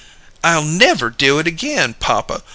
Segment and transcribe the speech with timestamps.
[0.43, 2.39] I'll never do it again, Pah puh!